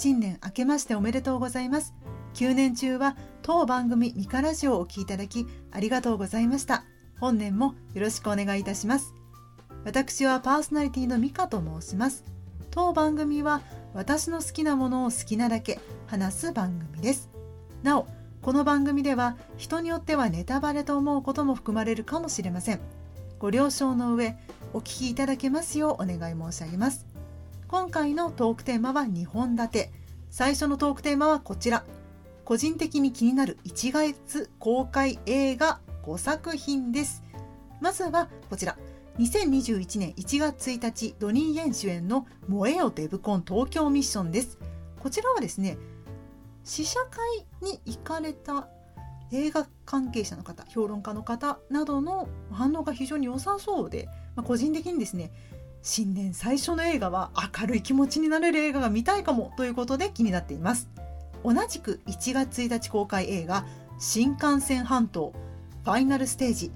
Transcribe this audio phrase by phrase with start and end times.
[0.00, 1.92] 新年明けましておめでとうございます。
[2.32, 6.84] 9年中は当番組ミカラジオをお聴きいただきありがとうございました。
[7.20, 9.12] 本年もよろしくお願いいたします。
[9.84, 12.24] 私はパーソナリティのミカと申します。
[12.70, 13.60] 当番組は
[13.92, 17.28] 私の好きなものを好きなだけ話す番組です。
[17.82, 18.06] なお
[18.40, 22.80] この番組では人によってはネタバレと思うことも含まれるかもしれません。
[23.38, 24.38] ご了承の上
[24.72, 27.09] お聞きいただけますようお願い申し上げます。
[27.70, 29.92] 今回のトークテーマは2本立て。
[30.28, 31.84] 最初のトークテーマはこちら。
[32.44, 37.22] 個人的に気になる1月公開映画5作品です。
[37.80, 38.76] まずはこちら。
[39.20, 44.58] 2021年1月1日ドニー・イエン主演の「燃えよデブコン東京ミッション」です。
[44.98, 45.78] こちらはですね
[46.64, 48.66] 試写会に行かれた
[49.30, 55.30] 映画関係者の方評論家の方などの反応が非常に良さそうで、まあ、個人的にですね
[55.82, 60.88] 新年最初の映画は明るい気持ちになれる映画が見たいかもということで気になっています。
[61.42, 63.64] 同じく1月1日公開映画
[63.98, 65.32] 新幹線半島
[65.84, 66.70] ファイナルステージ。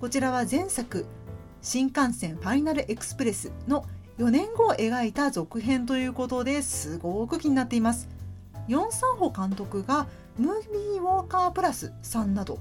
[0.00, 1.06] こちらは前作
[1.60, 3.84] 新幹線ファイナルエクスプレスの
[4.18, 8.08] 4年後を描いた続編ということですごく気になっています。
[8.68, 10.06] ヨン・サンホ監督が
[10.38, 12.58] ムービーウォーカープラスさんなど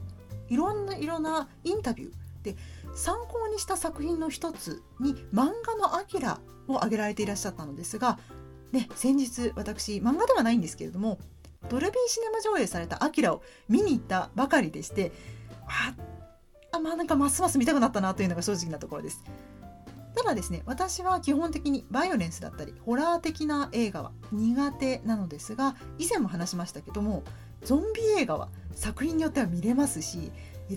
[0.50, 2.12] いろんないろんなインタビュー
[2.44, 2.56] で
[2.96, 8.18] 参考にした作品の一つに漫画の「アキラ」を挙げられていらっしゃったのですが、
[8.72, 11.20] ね、先日私漫画ではないんですけれども
[11.70, 15.12] ドルビーシネマ上映された「アキラ」を見に行ったばかりでして
[15.68, 15.94] あ
[16.72, 19.24] あまあなんかますます見たくなったなというのが正直なところです。
[20.16, 27.24] ただですね私は基本的にバイオレンスだったりホラー的な映画は苦手なのですが以前も話しましたけども
[27.64, 30.32] ゾンビ映画は作品によっては見れますし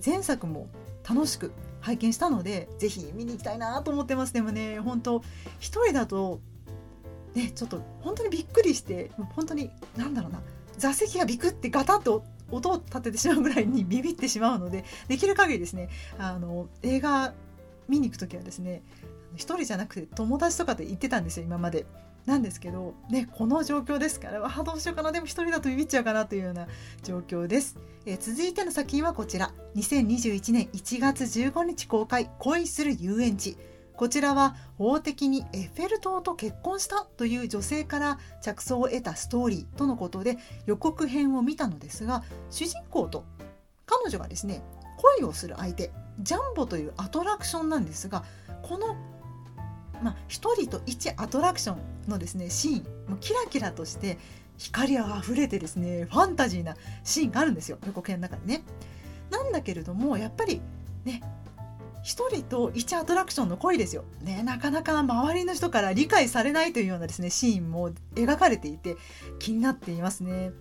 [0.04, 0.68] 前作も
[1.08, 1.52] 楽しく
[1.88, 5.22] 拝見したのでぜひ見に行きたいなと思ってますでもね本当
[5.58, 6.40] 一人だと
[7.34, 10.42] ねちょっと本当にびっくりして本当に何だろうな
[10.76, 15.88] 座席がビクってガタッと音を立ててしまうぐらいに ビビってしまうのでできる限りですね
[16.18, 17.32] あの映画
[17.88, 18.82] 見に行く時はですね
[19.34, 21.86] 一人じゃなくて友達とかで行ってたんですよ今まで。
[22.28, 26.68] なんですけど、ね、この状況ですからあどうしようかなでも一人だとビビっちゃうかなというような
[27.02, 29.52] 状況です、え、続いての作品はこちら。
[29.76, 33.56] 2021年1月15日公開恋する遊園地。
[33.96, 43.24] こちらは法的にエッフェル塔と結婚したという女性から着想を得たストーリーとのことで予告編を見たのですが主人公と
[43.86, 44.62] 彼女がですね
[45.18, 45.90] 恋をする相手
[46.20, 48.22] ジャンボというアトラクションなんですが
[48.62, 48.96] この
[50.02, 54.18] まあ、1人と1アトラクションのですねシーンもキラキラとして
[54.56, 58.62] 光あふれてですねファンタジーなシーンがあるんですよ予告編の中にね。
[59.30, 60.60] なんだけれどもやっぱり
[61.04, 61.22] ね
[61.98, 68.96] 1人と1アトラクションの恋ですよ、ね、なかなか周りの人から理解されないというようなですねシーンも描かれていて
[69.38, 70.52] 気になっていますね。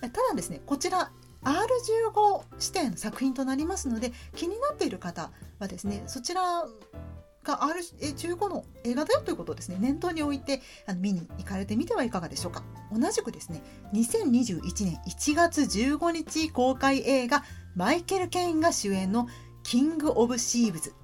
[0.00, 1.10] ただですねこちら
[1.44, 6.64] R15 視点の作品となりますので気になっている方はですねそちら
[7.44, 9.76] が R15 の映画だよということをですね。
[9.80, 12.62] 念頭に置いてあの見に行かれてみてはいかがでしょうか。
[12.92, 13.62] 同じくですね
[13.94, 17.42] 2021年1月15日公開映画
[17.74, 19.28] マイケル・ケインが主演の
[19.64, 20.94] 「キング・オブ・シーブズ」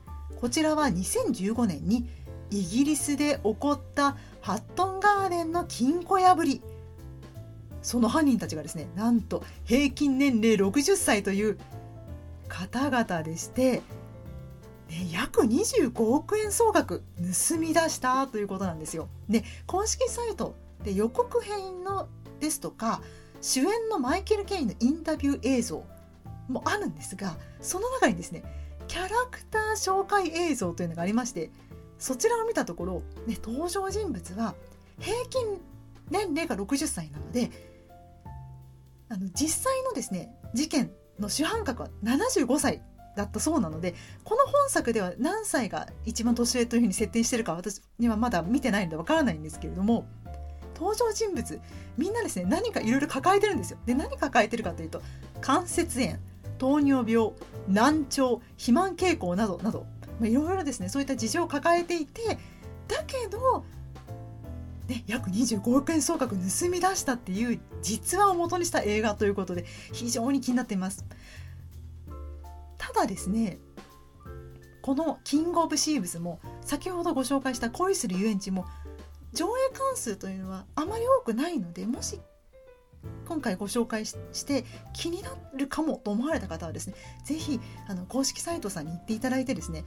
[0.41, 2.09] こちらは2015年に
[2.50, 6.62] イギリスで起こったハットンガーデンの金庫破り。
[7.81, 11.59] その犯人たちがですねなんと平均年齢60歳という
[12.49, 13.82] 方々でして
[14.88, 19.09] ね、約25億円総額盗み出したということなんですよ。
[19.28, 22.09] で公式サイトで予告編の
[22.41, 23.03] ですとか
[23.41, 25.84] 主演のマイケル・ケインのインタビュー映像
[26.49, 28.43] もあるんですがその中にですね
[28.87, 31.50] キャラクター紹介映像というのがありまして
[31.99, 34.55] そちらを見たところ、ね、登場人物は
[34.99, 35.60] 平均
[36.10, 37.50] 年齢が60歳なので
[39.10, 42.82] あの実際のですね事件の主犯格は75歳
[43.19, 50.06] だったそうなのでこの本作では何歳が一番年上というふうに設定してるか私にはまだ見てないのでわからないんですけれども
[50.76, 51.61] 登場人物
[51.97, 53.79] みんなですね何かいろいろ抱えてるんですよ。
[53.85, 55.03] で何抱えてるかというと
[55.41, 56.19] 関節炎
[56.59, 57.32] 糖尿病
[57.67, 59.87] 難聴肥満傾向などなど
[60.23, 62.38] いろいろですねそういった事情を抱えていて
[62.87, 63.65] だけど
[64.88, 71.05] ね、約25億円総額盗み出したっていう実話を元にした映画ということで非常に気になっています。
[72.99, 73.59] ただですね
[74.83, 78.67] この「キング・オブ・シーブズ」も先ほどご紹介した「恋する遊園地」も
[79.33, 82.21] 上映関数というのはあまり多くないのでもし
[83.29, 89.85] 今回ご紹介して気になるかもと思われた方はですね是非あの公式サイトさんに行っていただいてですね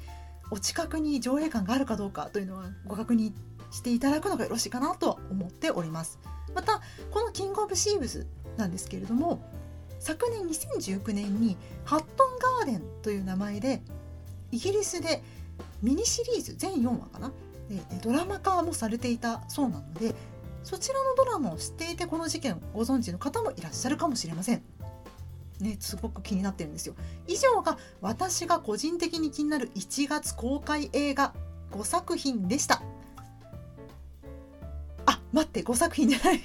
[0.49, 3.33] お近くに上映館があるかどうかというのはご確認
[3.71, 6.19] していただくのがよろしいかなと思っております。
[6.53, 6.81] また
[7.11, 9.41] このキングオブシーブスなんですけれども
[10.01, 11.55] 昨年2019年に
[11.85, 13.83] ハットンガーデンという名前で
[14.51, 15.21] イギリスで
[15.83, 17.31] ミニシリーズ全4話かな？
[18.03, 20.15] ドラマ化もされていたそうなので
[20.63, 24.63] そちらのドラマを知っていてこの事件をご存知の方もいらっしゃるかもしれません。
[25.59, 26.95] ね、すごく気になってるんですよ。
[27.27, 31.35] 以上が私が個人的に気になる1月公開映画
[31.71, 32.81] 5作品でした。
[35.05, 36.41] あ、待って、5作品じゃない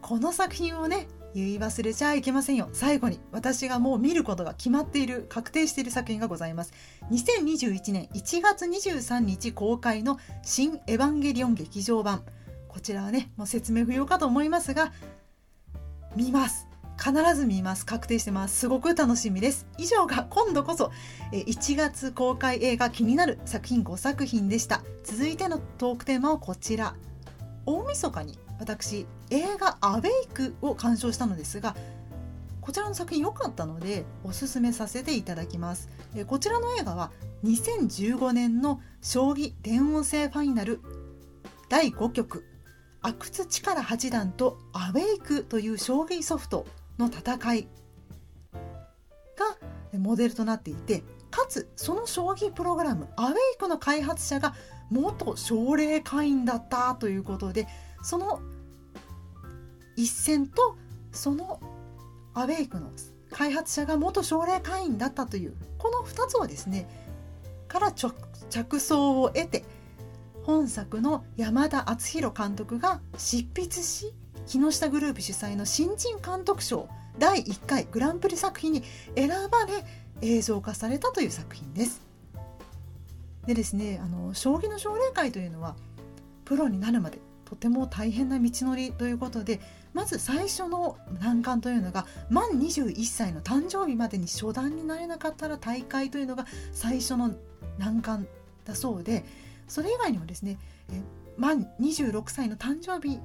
[0.00, 2.68] この作品をね、言い忘れちゃいけませんよ。
[2.72, 6.72] 最後に私がもう見ることが決まっている、確定している作品がございます。
[7.10, 12.24] 2021年1月23日公開の新エヴァンゲリオン劇場版。
[12.68, 14.92] こちらはね、もう説明不要かと思いますが、
[16.16, 16.66] 見ます。
[17.02, 17.86] 必ず見ます。
[17.86, 18.58] 確定してます。
[18.58, 19.66] すごく楽しみです。
[19.78, 20.92] 以上が今度こそ
[21.32, 24.82] 1月公開映画気になる作品5作品でした。
[25.02, 26.94] 続いてのトークテーマはこちら。
[27.64, 31.74] 大晦日に私映画「アウェイク」を鑑賞したのですが
[32.60, 35.88] こちらの作品良かったのでおすすめさせていただきます。
[36.26, 37.10] こちらの映画は
[37.44, 40.80] 2015年の将棋電音性ファイナル
[41.68, 42.44] 第5局
[43.02, 46.66] 阿久津力八段とアウェイクという将棋ソフト
[46.98, 47.68] の戦い
[49.36, 54.54] がモデルとなっていてかつその将棋プログラムアウェイクの開発者が
[54.90, 57.66] 元奨励会員だったということで
[58.02, 58.40] その
[59.96, 60.76] 一戦と
[61.12, 61.60] その
[62.34, 62.90] アウェイクの
[63.30, 66.88] 開発者が元奨励会員だったというこの2つをですね
[67.68, 69.64] から着想を得て
[70.44, 74.12] 本作の山田敦弘監督が執筆し
[74.46, 76.88] 木下グループ主催の新人監督賞
[77.18, 78.82] 第1回グランプリ作品に
[79.14, 79.84] 選ばれ
[80.22, 82.02] 映像化されたという作品です。
[83.46, 85.76] でですねあの将棋の奨励会というのは
[86.44, 89.60] プロになるまでとても大変な道のりということで
[89.92, 97.32] まず最初の難関というのが満21歳の誕生日までに初段になれなかったら大会というのが最初の
[97.78, 98.26] 難関
[98.64, 99.24] だそうで
[99.66, 100.58] それ以外にもですね
[100.92, 101.02] え
[101.36, 103.18] 満26歳の誕生日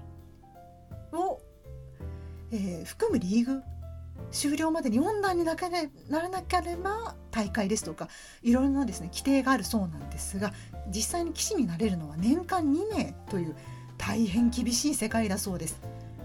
[1.12, 1.40] を、
[2.52, 3.62] えー、含むリーグ
[4.32, 8.08] 終了までに4段にならなければ大会ですとか
[8.42, 10.54] いろいろなですね規定があるそうなんですが
[10.88, 13.56] 実際に棋士になれるのは年間2名という
[13.98, 15.80] 大変厳しい世界だそうです。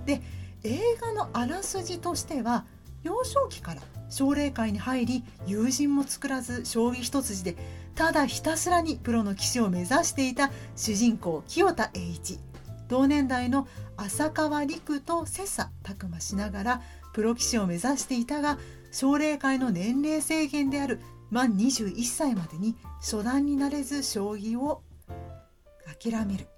[0.07, 0.21] で
[0.63, 2.65] 映画のあらすじとしては
[3.03, 7.57] 幼少期から奨励会に入り友人も作らず将棋一筋で
[7.95, 12.39] ただひたすらにプロの棋士を目指していた主人公清田栄一。
[12.89, 16.83] 同年代の浅川陸と切磋琢磨しながら
[17.13, 18.59] プロ棋士を目指していたが
[18.91, 21.01] 奨励会の年齢制限である
[21.31, 24.83] 満21歳までに初段になれず将棋を
[26.03, 26.49] 諦める。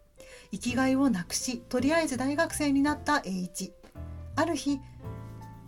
[0.53, 3.73] 生きがいをなくしとりあえず大学生になった栄一。
[4.37, 4.79] ある日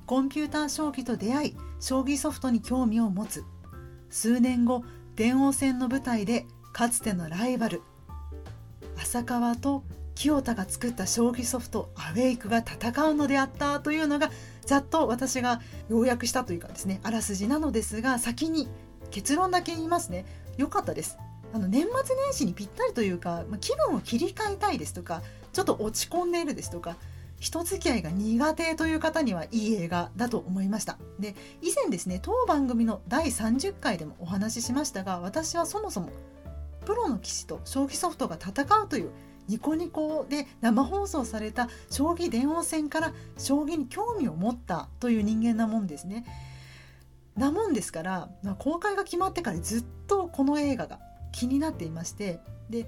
[0.07, 3.45] コンピューター将棋と出会い将棋ソフトに興味を持つ。
[4.11, 4.85] 数年後
[5.17, 7.83] 電王戦の舞台でかつてのライバル
[8.97, 9.85] 浅川と
[10.15, 14.31] 清田が作った将棋ソフトアウェイクが戦うのであったというのが
[14.65, 18.69] ざっと私が要約したというかですねあらすじなのですが先に
[19.11, 20.25] 結論だけ言いますね。
[20.57, 21.19] 良かったです。
[21.55, 26.97] あの年末年始にぴったりというか、まあ、気分を切り替えたいですとかちょっと落ち込んでいるですとか
[27.39, 36.11] 人付き合いが苦手という方にはいい映画だと思いましたで以前ですね当番組の第30回でもお話ししましたが私はそもそも
[36.85, 39.11] プロの棋士と将棋ソフトが戦うという
[39.47, 46.25] ニコニコで生放送された将棋電王戦から将棋に興味を持ったという人間なもんですね。
[47.37, 50.99] なもんですから、まあ、公開が決まってからずっとこの映画が
[51.35, 52.39] 気になっていまして
[52.71, 52.87] で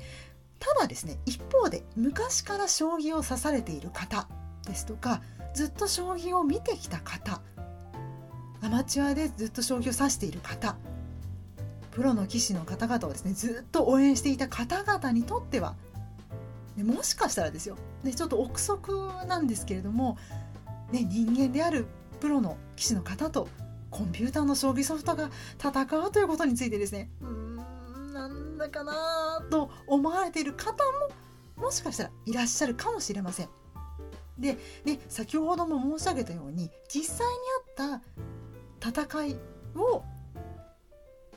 [0.61, 4.29] ただですね一方で昔から将棋を指されている方
[4.67, 5.21] ですとか
[5.53, 7.43] ずっと将棋を見てきた方
[8.63, 10.77] アマチュアでずっと将棋を指している方
[11.91, 15.75] プロの棋士の方々をですねずっと応援していた方々にとっては、
[16.77, 20.19] ね、もしかしたらですよ、ね、ちょっと憶測なんですけれども、
[20.93, 21.87] ね、人間である
[22.21, 23.49] プロの棋士の方と
[23.91, 27.09] コンピューターの将棋ソフトが戦うということについてですね
[28.67, 30.73] だかなと思われている方
[31.57, 33.49] ももしかしたらいらっしゃるかもしれません。
[34.39, 37.33] で、ね、先ほども申し上げたように実際に
[37.79, 38.01] あっ
[38.83, 39.37] た戦い
[39.75, 40.03] を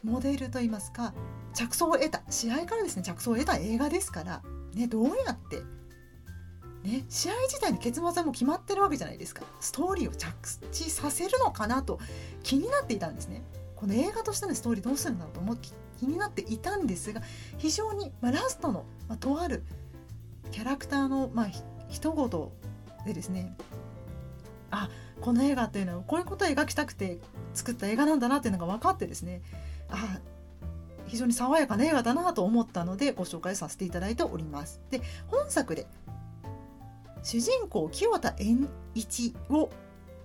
[0.04, 1.14] モデルといいますか
[1.54, 4.42] 着想を得た試合からですね着想を得た映画ですから、
[4.74, 5.62] ね、どうやって、
[6.84, 10.34] ね、試合自体の結末はもう決まってるわけじゃないですかストーリーを着
[10.72, 12.00] 地させるのかなと
[12.44, 13.44] 気になっていたんですね。
[13.80, 15.70] この映画としてのストーリーどうするんだろうと思って
[16.00, 17.22] 気になっていたんですが
[17.58, 19.64] 非常に、まあ、ラストの、まあ、とある
[20.52, 21.48] キャラクターの、まあ、
[21.88, 23.56] 一言でですね
[24.70, 24.90] あ
[25.22, 27.20] この映画っていうのはこういうことを描きたくて
[27.54, 29.42] 作った映画なんだなっていうのが分かってですね
[29.90, 30.20] あ
[31.08, 34.80] 非常に爽やかな映画だなと思ったのでご紹介させていただいております。
[34.92, 35.88] で本作で
[37.24, 38.56] 主人公清田栄
[38.94, 39.70] 一を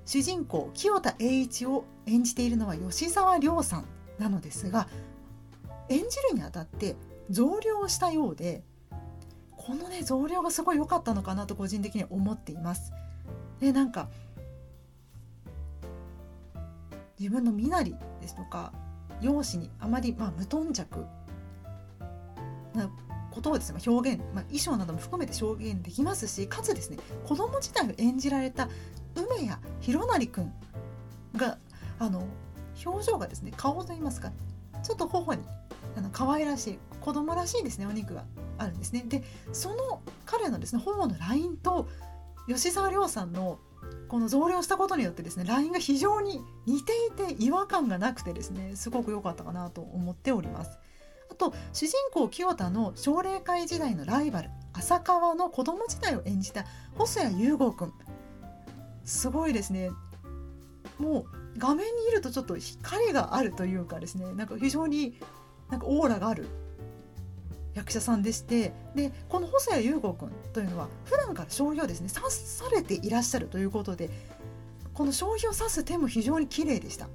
[0.06, 3.84] 主人公清田栄一を演じているのは吉沢亮さん
[4.18, 4.88] なのですが
[5.88, 6.96] 演じるにあたって
[7.30, 8.62] 増量したようで
[9.56, 12.92] このね増量がすごい良かったのかなと個人的に思っています。
[13.60, 14.08] でなんか
[17.18, 18.72] 自分の身なりですとか
[19.20, 21.06] 容姿にあまり、まあ、無頓着
[22.74, 22.90] な
[23.30, 28.68] ことをですね表現、まあ、衣装なども含めて表現できますしかつですね子供時代を演じられた
[29.16, 30.52] 梅谷弘成君
[31.36, 31.58] が
[31.98, 32.26] あの
[32.84, 34.32] 表情がですね顔といいますか
[34.82, 35.42] ちょっと頬に
[35.96, 38.24] あの可愛らしい子供らしいですねお肉が
[38.58, 39.04] あるんですね。
[39.06, 41.88] でその彼のですね頬のラインと
[42.48, 43.58] 吉沢亮さんの
[44.08, 50.78] この増量したことによってですね LINE が非常に似ていて違和感がなくてですねすごく良かったかなと思っております。
[51.30, 56.64] あと主人公清田の奨励会時代のライバル浅川の子供時代を演じた
[56.96, 57.92] 細谷優吾くん。
[59.04, 59.90] すごいですね。
[60.98, 61.26] もう
[61.58, 64.32] 画面にいるとちょっと光があるというかですね。
[64.34, 65.18] なんか非常に
[65.70, 66.46] なんかオーラがある
[67.74, 68.72] 役者さんでして。
[68.94, 72.08] でこの細谷優吾君というのは普段から将棋をですね。
[72.14, 74.10] 指されていらっしゃるということで
[74.94, 77.08] この将棋を指す手も非常に綺麗でした。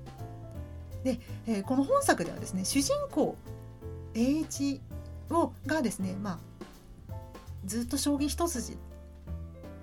[1.03, 3.37] で、えー、この本作ではですね主人公
[4.13, 4.81] 栄一
[5.29, 6.31] をがですね、ま
[7.11, 7.15] あ、
[7.65, 8.77] ずっと将棋一筋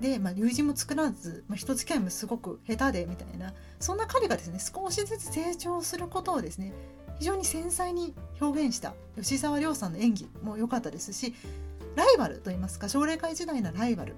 [0.01, 6.73] で、まあ、友人も作らず、まあ、人付き合いもすごく下手でみたいなそんな彼がですね少しずつ成長することをですね
[7.19, 11.35] 非常に繊細に表現した吉沢亮さんの演技も良かったですし
[11.95, 14.15] ライバルといいますか奨励会時代のライバル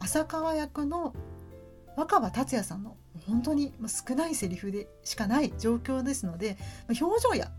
[0.00, 1.14] 浅川役の
[1.96, 2.96] 若葉達也さんの
[3.26, 6.56] 本当に少ないセリフでしかない状況ですので
[7.00, 7.50] 表情や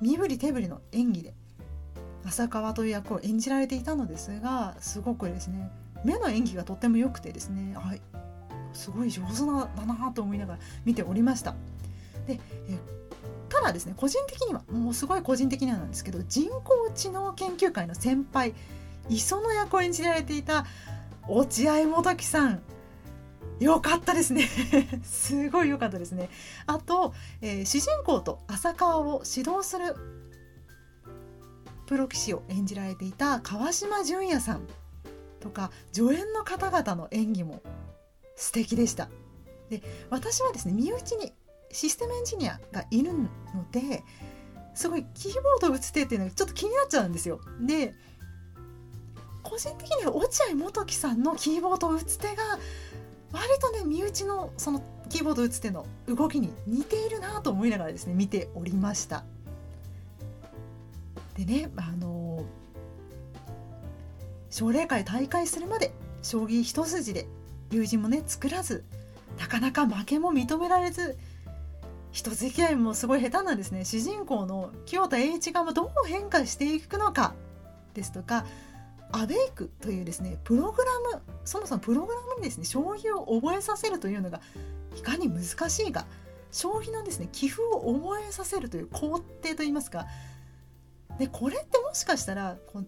[0.00, 1.34] 身振り手振りの演技で
[2.24, 5.70] 浅川という役を演じられていたのですがすごくですね
[6.04, 8.00] 目の演技がとても良くてですねはい
[8.72, 11.54] すごい上手なだなと思いながら見ておりました。
[12.26, 12.78] でえ
[13.48, 18.54] ただですね個人的にはもうすごい個人的にはなんですけど人工知能研究会の先輩
[19.10, 20.64] 磯野役を演じられていた
[21.28, 22.62] 落合元樹さん
[23.60, 24.48] よかったですね。
[25.04, 26.30] すごい良かったですね。
[26.66, 29.94] あと、えー、主人公と浅川を指導する
[31.86, 34.66] プロ棋士を演じられていた川島純也さん。
[35.42, 37.62] とか助演の方々の演技も
[38.36, 39.08] 素敵でした
[39.68, 41.32] で私はですね身内に
[41.72, 43.28] システムエンジニアがいるの
[43.72, 44.02] で
[44.74, 47.40] すごいキーボード打つ手っていうのがちょっと気になっちゃうんですよ。
[47.60, 47.94] で
[49.42, 52.58] 個人的には落合元樹さんのキーボードを打つ手が
[53.32, 59.24] 割とね身内のそのキーボード打つ手の動きに似ているなと思いながらですね見ておりました。
[61.36, 62.31] でねあの
[64.52, 65.92] 奨励会大会するまで
[66.22, 67.26] 将棋一筋で
[67.70, 68.84] 友人もね作らず
[69.40, 71.18] なかなか負けも認められず
[72.12, 73.86] 人付き合いもすごい下手なんですね。
[73.86, 77.34] 主人公の清田栄一がどう変化していくのか
[77.94, 78.44] ですとか
[79.10, 84.42] アベイクというですねプログラムそもそもプログラムにですね将棋を覚えさせるというのが
[84.98, 86.04] いかに難しいが
[86.50, 89.22] 将棋のですね棋譜を覚えさせるという工程
[89.56, 90.06] といいますか
[91.18, 92.86] でこれってもしかしたらこう、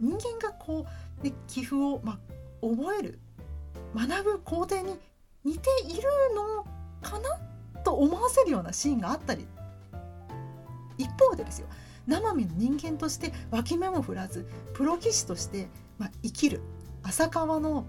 [0.00, 0.86] 人間がこ
[1.20, 2.18] う、ね、棋譜を、まあ
[2.60, 3.18] 覚える
[3.94, 4.98] 学ぶ工程に
[5.44, 6.02] 似ている
[6.34, 6.64] の
[7.02, 7.38] かな
[7.84, 9.46] と思わせるようなシーンがあったり。
[10.98, 11.66] 一方でですよ
[12.06, 16.60] 生身の人間として脇目も振らずプロ棋士として、まあ、生きる
[17.02, 17.84] 浅川の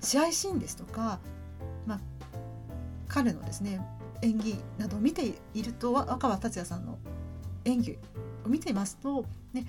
[0.00, 1.20] 試合シーンですとか、
[1.86, 2.00] まあ、
[3.08, 3.80] 彼のですね
[4.20, 6.98] 演技などを見ていると若葉達也さんの
[7.64, 7.98] 演技
[8.44, 9.64] を見ていますと、ね、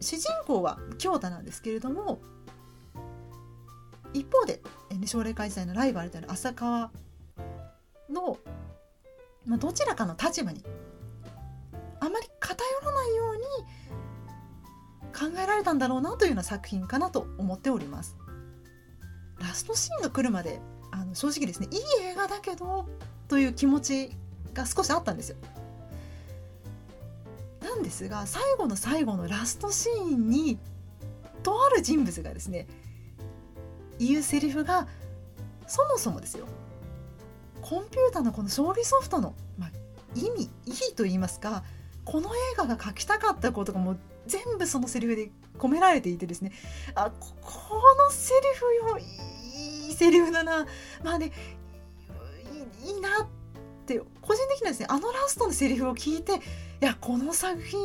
[0.00, 2.20] 主人公は京太なんですけれども
[4.12, 4.62] 一方で
[5.04, 6.90] 奨励会時代のライバルである浅川
[8.10, 8.38] の、
[9.46, 10.62] まあ、どちらかの立場に
[12.00, 13.42] あまり偏らないように
[15.12, 18.16] 考えられたんだろうなというような作品かなと思っております。
[19.40, 22.88] ラストシーンが来るまであの正直ですねいい映画だけど
[23.28, 24.10] という気持ち
[24.52, 25.36] が少しあったんですよ。
[27.78, 30.58] んですが最後の最後のラストシーンに
[31.42, 32.66] とある人物がですね
[33.98, 34.86] 言うセリフが
[35.66, 36.46] そもそもですよ。
[37.60, 39.70] コンピューターのこの将棋ソフトの、まあ、
[40.14, 41.64] 意味意義と言いますか
[42.04, 46.52] この映画が描きたかったことがもう全部そのセリフで込められていてですね。
[46.94, 47.34] あこ
[47.98, 50.66] のセリフよいいセリフだな。
[51.02, 51.32] まあね
[52.84, 53.26] いいなっ
[53.84, 56.40] て個人的にはですねあのラストのセリフを聞いて
[56.80, 57.80] いやこの作品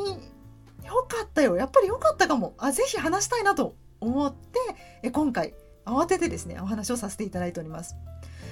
[0.85, 1.55] よかったよ。
[1.55, 2.53] やっぱりよかったかも。
[2.57, 4.59] あぜひ話したいなと思って
[5.01, 5.53] え今回
[5.85, 7.95] 慌ててですねお話をさせていただいております。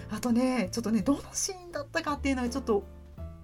[0.09, 2.83] あとねちょっとねどのシーンだったかっていうのはちょっと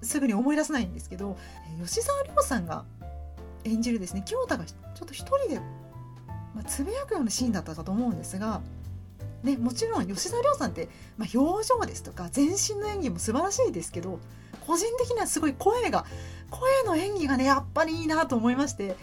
[0.01, 1.37] すぐに思い出せないんですけど
[1.83, 2.85] 吉沢亮さんが
[3.63, 5.59] 演じるですね清田がちょっと一人で、
[6.53, 8.61] まあ、つぶやくようなシーンだったかと思うんですが
[9.43, 14.19] ね、もちろん吉田亮さんって、まあ、表情ですとか全身の演技も素晴らしいですけど
[14.65, 16.05] 個人的にはすごい声が
[16.49, 18.95] 声の演技がねやっぱりいいなと思いまして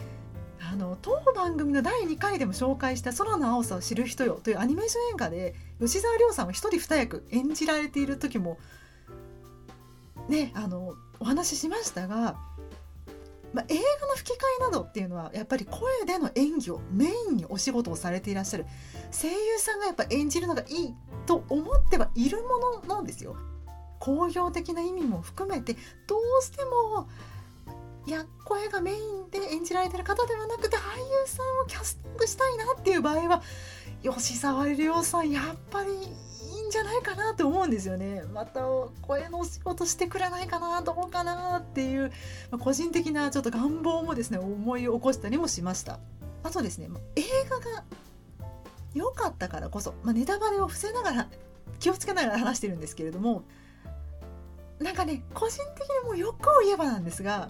[0.61, 8.59] あの当番組の第2回でも紹介した「空の青さを知る人よ」というアニメーション映画で吉沢亮さんは一人二役演じられている時も
[10.29, 12.37] ねあのお話ししましたが、
[13.53, 18.67] まあ、映画の吹き替えなどっていうのはやっぱり声での演技をメインにお仕事をされていらっしゃる
[19.13, 20.95] 声優さんがやっぱ演じるのがいい
[21.27, 23.37] と思ってはいるものなんですよ。
[24.01, 25.75] 工業的な意味も含めて
[26.07, 27.09] どうしても
[28.07, 33.43] いや声がメインで演じられてる方ではなくて俳優さんをキャスティングしたいなっていう場合は
[34.03, 38.23] 吉沢亮さんやっぱりいいんじゃないかなって思うんですよね。
[38.33, 38.61] また
[39.01, 42.13] 声のお仕事してくれないかなどうかなっていう、
[42.51, 45.99] まあ、個人的なちょっと願望もですね思い起こしたりもしました。
[46.43, 47.85] あとですね映画が
[48.93, 51.29] 良かったからこそ、まあ、ネタバレを伏せながら
[51.81, 53.45] 気をつけながら話してるんですけれども
[54.79, 57.49] なんかね個人的にも欲を言えばなんですが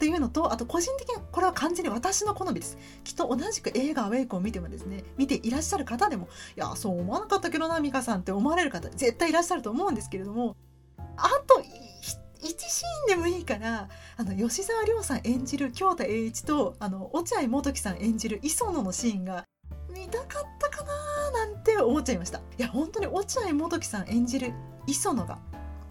[0.00, 2.78] っていうのとあと個人的にこれは完全に私の好みです。
[3.04, 10.56] きっと同じく映画「アウェイク」を見てもですね見ていらっしゃる方でもいやそう思わなかったけどな美香さんって思われる方絶対いらっしゃると思うんですけれども
[11.18, 11.64] あと1
[12.40, 19.44] シーンでもいいからあの吉沢亮さん演じる京太栄一とあの落合元樹さん演じる磯野のシーンが
[19.92, 22.38] 見たかったかななんて思っちゃいました。
[22.38, 24.54] いや本当に落合元樹さん演じる
[24.86, 25.38] 磯野が、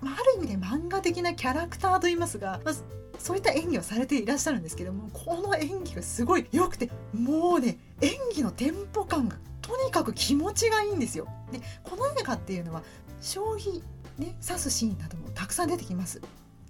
[0.02, 2.76] まあ、ある意味で漫画的なキャラクターといいますが、まあ、
[3.20, 11.28] そういった演技をされていらっしゃるんですけどもこの演技がすごい良くてもうね演技のテンポ感がとにかく気持ちがいいんですよ。
[11.52, 12.82] でこの映画っていうのは
[13.22, 13.84] 将棋
[14.18, 16.22] ね指すシーンなどもたくさん出てきます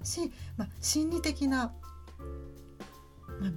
[0.04, 1.72] し、まあ、心理的な、
[3.40, 3.52] まあ、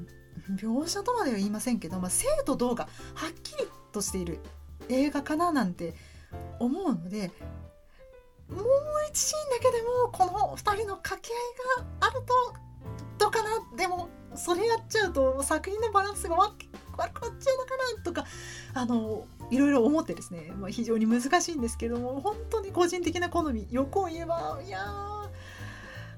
[0.56, 4.38] 描写とまでは言いませんけど、まあ、生と動がはっきりとしている
[4.88, 5.94] 映画かななんて
[6.58, 7.30] 思うので
[8.52, 8.64] もう
[9.10, 11.30] 一シーンだけでもこの2人の掛け
[11.78, 12.62] 合いがあると
[13.18, 16.52] どうかなでもそれやっちゃうと作品のバランスが悪
[17.12, 18.24] くなっちゃうのかなとか
[18.74, 25.28] あのいろいろ思ってですね、まあ、非常に難しいんですけども本当に個人的な好み欲を言えばいやあ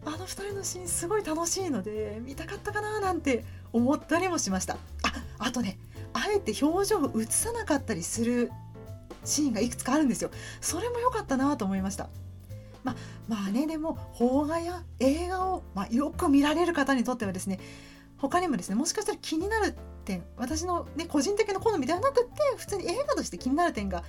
[0.06, 4.74] の2人のシーンすごい楽しいので見たかったかななんて思ったりもしました。
[4.74, 4.78] あ
[5.38, 5.78] あとね
[6.12, 8.52] あえて表情を映さなかったりする
[9.24, 10.30] シーンがいくつかあるんですよ。
[10.60, 12.08] それも良かったなと思いました。
[12.84, 12.96] まあ、
[13.28, 17.58] まあねでも邦画や映画を、まあ、よく見られる方にとってはですね
[18.18, 24.04] 他にもですねもしかしたら気になる点私の、ね、個人的な好みではなくて普通に映画として気になる点が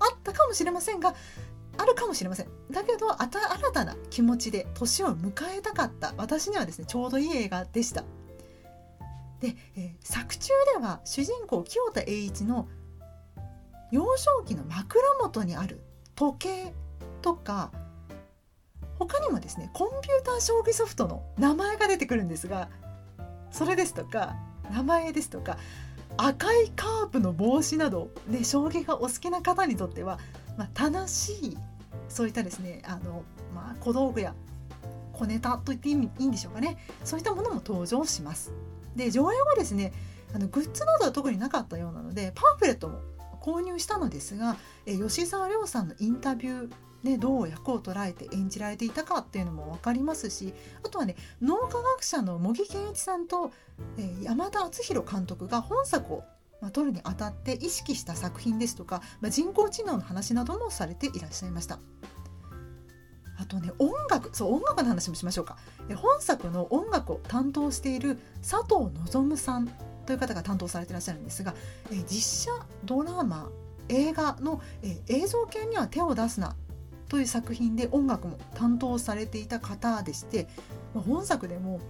[0.00, 1.14] あったかもしれませんが
[1.78, 2.48] あるかもしれません。
[2.70, 3.28] だけど新
[3.72, 8.04] たな気持ちで年を迎えたかった私にはですねちょうどいい映画でした。
[9.40, 12.68] で、えー、作中では主人公清田栄一の
[13.90, 15.82] 幼少期の枕元にある
[16.14, 16.72] 時計
[17.20, 17.70] とか
[18.98, 22.68] 他にもですねコンピューター将棋ソフトの名前が出てくるんですが
[23.50, 24.36] それですとか
[24.70, 25.58] 名前ですとか
[26.16, 30.18] 赤いカープの帽子など、ね、将棋がお好きな方にとっては、
[30.56, 31.58] まあ、楽しい
[32.08, 33.22] そういったですねあの、
[33.54, 34.34] まあ、小道具や
[35.12, 38.52] 小ネタと言っていいんでしょうかねそういったものも登場します。
[38.94, 39.92] で上映後ですね
[40.34, 43.00] あのグッズなどは特になかったようなのでパンフレットも
[43.40, 44.56] 購入したのですが
[44.86, 46.70] え吉沢亮さんのインタビュー
[47.06, 50.52] ね、どう役を捉えて演じられていたかっていうのも分かりますし
[50.84, 53.52] あとはね脳科学者の茂木健一さんと、
[53.96, 56.24] えー、山田敦弘監督が本作を
[56.62, 61.78] まあ、撮るにあたって意識した作品ですとか、まあ、人工知能の話などもされていらっしゃいました。
[63.38, 65.58] あとね音楽そう音楽の話もしましょうか
[65.94, 69.68] 本作の音楽を担当している佐藤望さん
[70.06, 71.54] という方が担当されていらっしゃるんですが
[72.08, 73.50] 実写ドラマ
[73.88, 74.60] 映画の
[75.08, 76.56] 映像系には手を出すな
[77.08, 80.48] という作品で音楽も担当されていた方でして
[80.94, 81.80] 本作でも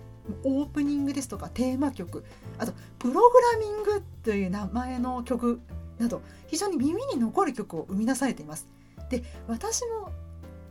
[0.44, 2.24] オープニングですとかテーマ曲
[2.58, 5.60] あとプログラミングという名前の曲
[5.98, 8.66] など非常に耳に残る曲を生み出されています。
[9.08, 10.10] で私も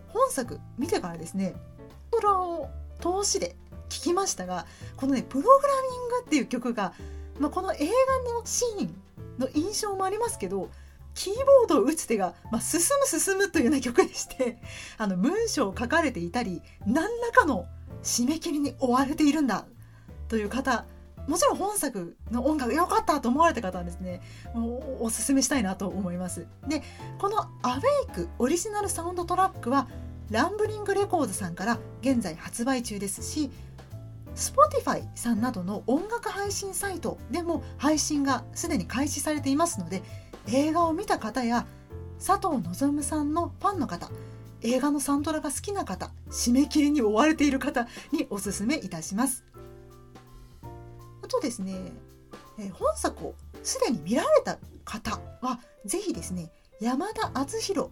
[0.09, 1.55] 本作見てからですね
[2.11, 2.69] プロを
[3.23, 3.55] 通しで
[3.89, 4.65] 聞きましたが
[4.97, 6.93] このね「プログラミング」っていう曲が、
[7.39, 8.95] まあ、この映画のシーン
[9.37, 10.69] の印象もありますけど
[11.15, 14.59] キーボードを打つ手が、まあ、進む進むというような曲でして
[14.99, 17.65] あの文章を書かれていたり何らかの
[18.03, 19.65] 締め切りに追われているんだ
[20.27, 20.85] という方
[21.27, 24.21] もちろん本作の音楽良かったと思われた方はですね
[24.99, 26.45] おすすめしたいなと思います。
[26.67, 26.83] で
[27.17, 29.87] この「アウェイク」オリジナルサウンドトラックは
[30.29, 33.49] ランブリングレコードさんから現在発売中ですし
[34.35, 40.03] Spotify さんなどの音楽配信サイトでも配信がすでに開始されていますので
[40.47, 41.65] 映画を見た方や
[42.25, 44.09] 佐藤望さんのファンの方
[44.61, 49.43] 映画のサントラが好きな方締め切りに追われている方におすすめいたします。
[51.23, 51.91] あとですね
[52.73, 57.89] 本作をすでに見られた方は是非ですね山田篤宏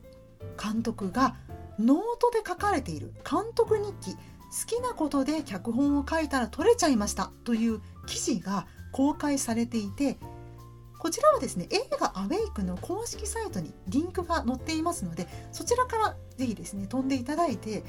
[0.62, 1.36] 監督が
[1.80, 4.20] ノートで書かれている監督日記好
[4.68, 10.18] きなことで脚本を書いたら撮れちゃいましたという記事が公開されていて
[11.04, 17.84] こちらはですね映画「AWAKE」の公式サイトにリンクが載っていますのでそちらから是非ですね飛んでいただいて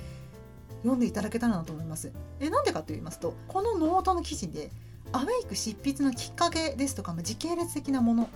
[0.79, 2.12] 読んでいただけたらなと思います。
[2.40, 4.72] えなんでかと言いますとこのノートの記事で
[5.12, 8.29] アウェイク執筆のきっかけですとか、まあ、時系列的なもの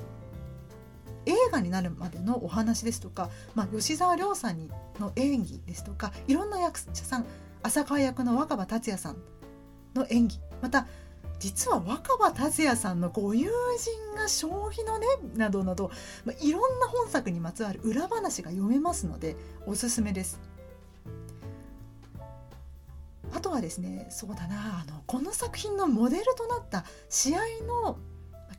[1.26, 4.68] 映画になるまでのお話ですとか、まあ、吉沢亮さん
[5.00, 7.26] の演技ですとかいろんな役者さん
[7.64, 9.16] 浅川役の若葉達也さん
[9.94, 10.86] の演技また
[11.38, 15.90] 実は若葉達也さんのご友人が将棋のねなどなど、
[16.24, 20.40] まあ、いろんな本作にまつわる裏話が読めますのでおすすめです。
[23.34, 27.98] あとはですねそうだなあのこの作品のモデルとなった試合の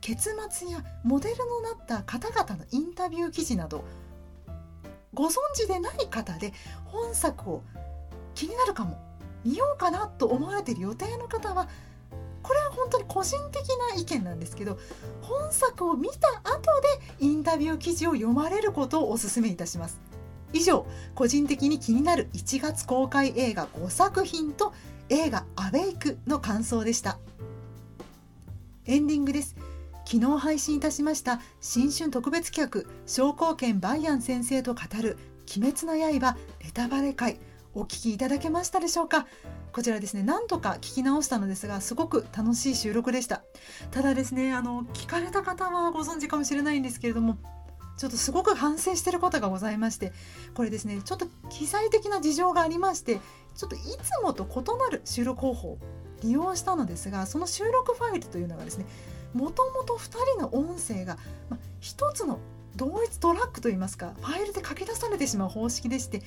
[0.00, 3.84] 結末やモデルのなった方々のインタビュー記事など
[5.12, 6.52] ご存知でない方で
[6.84, 7.62] 本作を
[8.34, 8.98] 気になるかも
[9.44, 11.68] 見ようかなと思われている予定の方は
[12.42, 14.78] これは本当に個人的な意見なんですけど
[15.22, 16.62] 本作を見た後
[17.18, 20.00] でインタビュー記事を読まれることをお勧めいたします。
[20.52, 24.72] 以上個人的に気になる1月公開映画5作品と
[25.08, 27.18] 映画「アウェイク」の感想でした。
[28.86, 29.54] エンディングです。
[30.04, 35.16] 昨日配信いたしました新春特別企画商工研バイアン先生と語る
[35.56, 37.38] 鬼滅の刃ネタバレ会
[37.74, 39.28] お聞きいただけましたでしょうか？
[39.72, 43.42] こちらですね何とか聞き直したのですがすごく楽しい収録でした。
[43.90, 47.38] ただですねあの聞かれた方はご存知かもしれないんですけれども
[47.96, 50.12] ちょっとすごく反省してることがございまして
[50.54, 53.20] これですねちょっと記載的な事情がありまして
[53.54, 55.78] ちょっといつもと異なる収録方法を
[56.22, 58.86] 利用したのですがその収録ファイルというのがですね
[59.34, 61.18] もともと2人の音声が、
[61.50, 62.38] ま、1つの
[62.74, 66.22] 同一トラックといいますかファイルで書き出されてしまう方式でして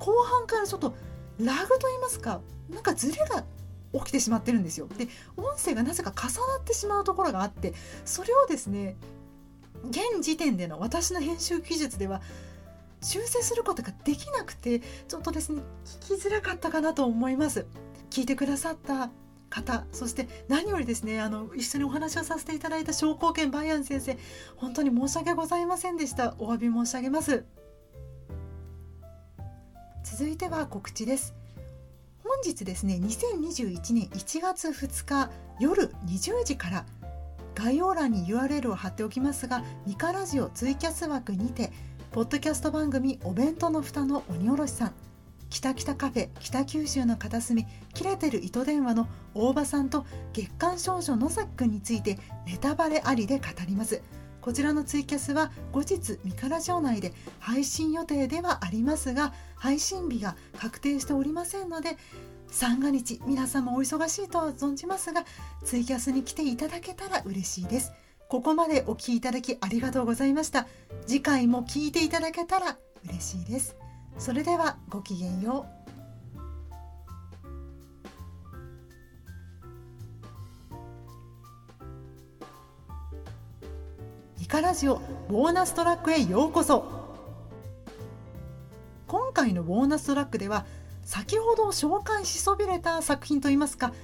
[0.00, 0.94] 後半からちょっと
[1.40, 2.40] ラグといいますか
[2.70, 3.44] なんかズレが
[3.92, 4.88] 起きてしまってるんですよ。
[4.96, 8.96] で音声がなぜか重なってしまうところがあってそれをですね
[9.90, 12.22] 現時点での私の編集技術では
[13.02, 17.66] 修正することができなくてちょっとですね聞きづらかったかなと思います。
[18.10, 19.10] 聞いてくださった
[19.48, 24.18] 方そして何よりですねあの一緒にお話をさせていただいた商工研バイアン先生
[24.56, 27.44] 本当に申し訳ございませんでしたお詫び申し上げます
[30.02, 31.34] 続いては告知です。
[32.24, 36.86] 本日ですね2021年1月2日夜20時から
[37.54, 41.72] 概要欄に URL を貼っておきますがニカラジオツイキャス枠にて
[42.10, 44.92] ポッドキャスト番組お弁当の蓋の鬼おろしさん
[45.50, 54.00] 北北カフェ北九州の片隅切れてる糸電話の大場さんと月刊少女野崎くんについてネタバレありで語ります。
[54.42, 61.96] こちらのツイキャスは後日三原城内で配信予定ではありますが配信日が確定しておりませんので
[62.48, 65.24] 三が日皆様お忙しいとは存じますが
[65.64, 67.92] ツイキャスに来ていただけたら嬉しいです。
[68.28, 70.66] ここまでお聴きいただきありがとうございました。
[71.06, 73.76] 次回も聞いていただけたら嬉しいです。
[74.18, 75.81] それではごきげんよう。
[84.52, 86.84] カラジオボーナストラックへようこそ。
[89.06, 90.66] 今回のボーナストラックでは
[91.00, 93.94] 先ほど紹介しそびれた作品といいますか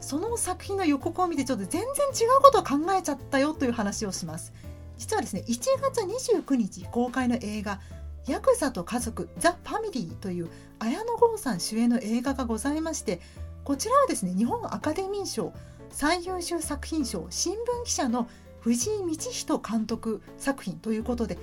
[0.00, 4.52] その作品の予告を見てちょっと全然違うことを考えちゃったよという話をします。
[4.96, 7.80] 実はですね1月29日公開の映画
[8.28, 10.48] ヤクザと家族ザ・ファミリーという
[10.78, 13.20] 綾野剛さん主演の映画がございまして
[13.64, 15.52] こちらはですね日本アカデミー賞
[15.90, 18.28] 最優秀作品賞新聞記者の
[18.60, 21.38] 藤井道人監督作品ということで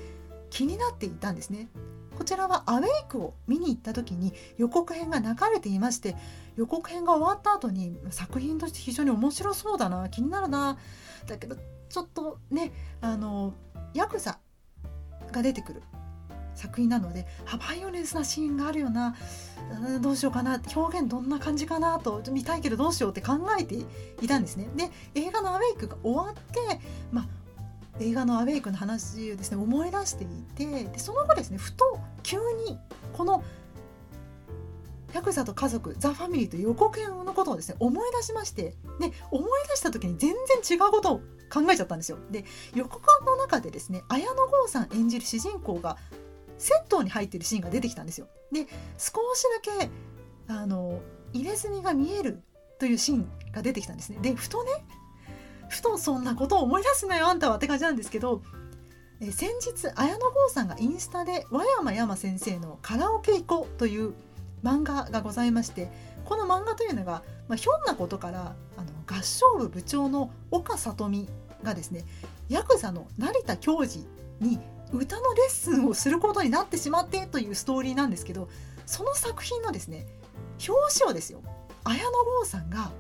[0.50, 1.70] 気になっていたんですね。
[2.18, 6.16] こちらはアウェイクを見に行った時に予告編が流れていまして
[6.56, 10.80] 予告編が終わった後に作品として非常に面白そうだな気になるな
[11.28, 11.56] だけど
[11.90, 13.54] ちょっとねあの
[13.94, 14.40] ヤクザ
[15.32, 15.84] が出てくる。
[16.58, 19.15] 作品なのであバイオレンスなシーンがあるよな
[20.02, 23.76] どうしようかな表現どんな感じかなと見たいけどどうしようって考えて
[24.22, 24.70] いたんですね。
[24.76, 26.80] で映画の「アウェイク」が終わって、
[27.12, 27.28] まあ、
[28.00, 32.78] 映画の「アウェイク」の話をですね思い出していてでその後ですねふと急に
[33.13, 33.43] この
[35.13, 41.17] ヤクザと家族ザ・ファミリーと予告編のことをですね思い出しましてで思い出した時に全然違うことを
[41.52, 42.17] 考えちゃったんですよ。
[42.30, 45.98] で予告の中でですね綾野剛さん演じる主人公が
[46.58, 48.28] 銭湯に入ってるシーンが出てきたんですよ。
[48.52, 48.65] で
[48.98, 49.43] 少し
[49.78, 49.89] だけ
[50.48, 51.02] あの
[51.34, 52.41] 入れ墨が見える
[52.80, 54.20] というシーンが出てきたんですね。
[54.22, 54.72] でふとね
[55.70, 58.41] ふとそんなことを思い出すなよあんたはって感じなんですけど
[59.20, 64.13] え先日綾野剛さんがインスタで和山山先生の「カラオケ行こう」という
[64.63, 65.91] 漫画がございまして
[66.26, 71.28] この漫画というのが、まあ、ひょんなことからあの合唱部部長の岡里美
[71.63, 72.06] がですね
[72.50, 74.06] ヤクザの成田教授
[74.39, 74.60] に
[74.93, 78.50] 歌のレッスンをすることになってしまってというストーリーなんですけど
[78.86, 80.06] その作品のですね
[80.67, 81.41] 表紙をですよ
[81.84, 82.91] 綾野剛さんが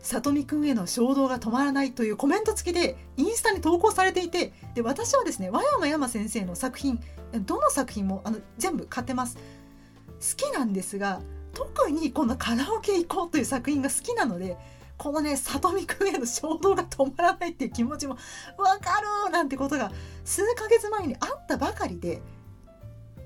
[0.00, 7.00] 里見くんへの衝動が止まらないというコメント付きでインスタに投稿されていてで私はですね和山山先生の作品
[7.46, 9.36] どの作品もあの全部買ってます。
[9.36, 11.20] 好きなんですが
[11.52, 14.56] 特にこのカラオケ行こうという作品が好きなので
[15.02, 18.16] このね里見くんへの衝動が止まらないっていう気持ちも
[18.56, 19.90] わかるなんてことが
[20.24, 22.22] 数ヶ月前にあったばかりで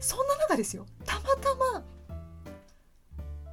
[0.01, 0.87] そんな中ですよ。
[1.05, 1.85] たまたま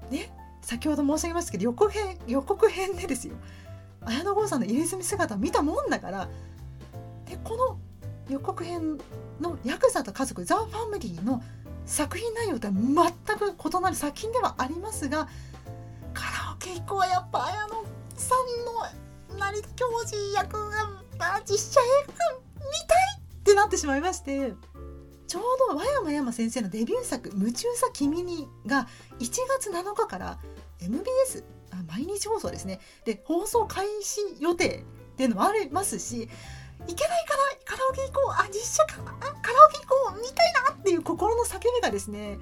[0.09, 3.33] ね先ほど申し上げましたけど予告編予告編でですよ。
[4.05, 6.29] 綾野剛さんの入れ墨姿見たもんだから
[7.25, 7.77] でこの
[8.29, 8.99] 予告編
[9.41, 11.43] のヤクザと家族ザ・ファミリーの
[11.85, 15.27] 作品内容とは全く異なる作品ではありますが
[16.13, 24.53] カラオケ以降はやっぱ綾野さんの成田教授役が実写映画見たいってなってしまいまして
[25.27, 28.87] ちょうど和山山先生のデビュー作「夢中さ君に」が
[29.19, 30.39] 1月7日から
[30.79, 31.43] MBS
[31.87, 32.79] 毎日放送ですね。
[33.05, 36.29] で放送開始予定っていうのもありますし
[36.87, 42.39] いけないかなカラオケ行こうあ実写かカラオケ行こう見たいなっていう心の叫びがですね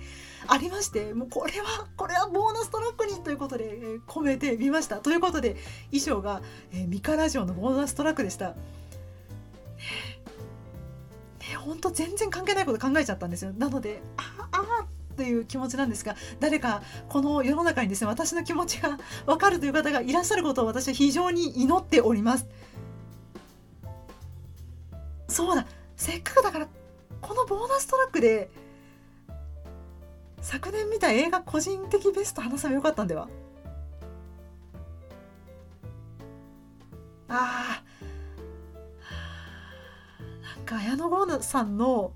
[0.48, 4.98] ありましてもうこれはこれはボーナストラックにということで、えー、込めてみました。
[4.98, 5.56] ということで
[5.92, 6.42] 衣装が、
[6.74, 8.50] えー、ミカラジオのボーナストラックでした。
[8.50, 8.56] ね
[11.40, 13.54] ね本当全然関係ないこと考えちゃったんですよ。
[13.54, 22.48] なのでああという気持ちなんですが誰かこの世の中にですね私の気持ちが分かるという方がいらっしゃることを私は非常に祈っております。
[25.32, 25.66] そうだ。
[25.96, 26.68] せっかくだから
[27.22, 28.50] このボーナストラックで
[30.42, 33.30] 昨年見た映画個人的ベスト話せばよかったんでは
[37.30, 40.56] あー。
[40.58, 42.14] なんか綾野剛さんの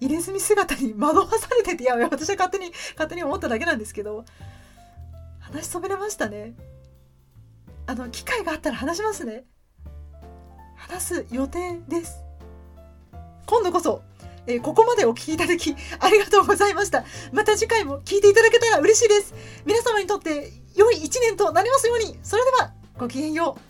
[0.00, 1.86] 入れ墨姿に惑わされててい。
[1.86, 4.24] や私は勝手に勝手に思っただけなんですけど
[5.40, 6.54] 話しそびれましたね。
[7.86, 9.44] あの機会があったら話しますね。
[10.88, 12.24] 話す予定です。
[13.46, 14.02] 今度こそ、
[14.46, 17.04] えー、ここまでお聞きいただきありがとうございました。
[17.32, 19.34] また次回も聞いていただけたら嬉しいです。
[19.64, 22.18] 皆様にとって良い一年となりますように。
[22.22, 23.67] それではごきげんよう。